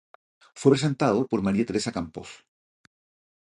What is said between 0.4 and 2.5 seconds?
Fue presentado por María Teresa Campos.